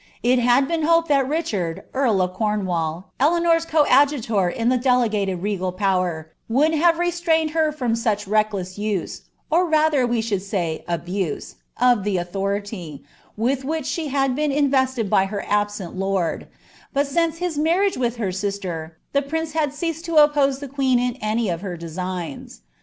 [0.23, 5.71] |l biil b«en hoped that Bichard, rarl of Cornwall, Elcanor'i roajjulor m the delegated regal
[5.71, 11.41] power, would have restmined her from such reclden qm —or rather wc thould siiy abune—
[11.91, 13.03] of the authority,
[13.37, 16.47] with which she had been invested by her absent lord;
[16.93, 20.97] but since his marriage wiib hrr usia, that prinee had ceaseil to oppose the queeu
[20.97, 22.59] in any of her designa.